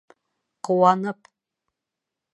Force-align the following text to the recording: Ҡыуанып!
Ҡыуанып! 0.69 1.31